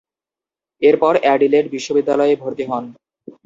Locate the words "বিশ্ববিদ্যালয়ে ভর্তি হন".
1.71-2.83